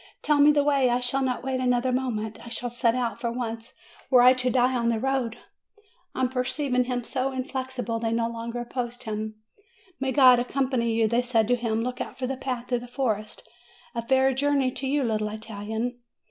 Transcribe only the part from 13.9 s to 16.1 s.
A fair journey to you, little Italian!"